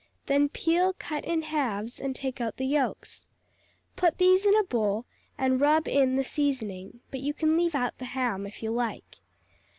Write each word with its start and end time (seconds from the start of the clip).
Then 0.25 0.49
peel, 0.49 0.93
cut 0.97 1.23
in 1.25 1.43
halves 1.43 1.99
and 1.99 2.15
take 2.15 2.41
out 2.41 2.57
the 2.57 2.65
yolks. 2.65 3.27
Put 3.95 4.17
these 4.17 4.47
in 4.47 4.57
a 4.57 4.63
bowl, 4.63 5.05
and 5.37 5.61
rub 5.61 5.87
in 5.87 6.15
the 6.15 6.23
seasoning, 6.23 7.01
but 7.11 7.19
you 7.19 7.35
can 7.35 7.55
leave 7.55 7.75
out 7.75 7.99
the 7.99 8.05
ham 8.05 8.47
if 8.47 8.63
you 8.63 8.71
like. 8.71 9.17